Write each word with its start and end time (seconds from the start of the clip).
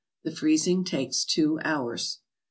The 0.23 0.31
freezing 0.35 0.83
takes 0.83 1.23
two 1.23 1.59
hours. 1.63 2.21